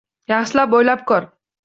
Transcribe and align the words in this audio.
Yaxshilab 0.31 0.73
o`ylab 0.79 1.03
ko`r 1.13 1.29